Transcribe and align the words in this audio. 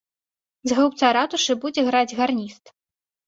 З 0.69 0.77
гаўбца 0.77 1.11
ратушы 1.17 1.53
будзе 1.65 1.81
граць 1.89 2.17
гарніст. 2.21 2.63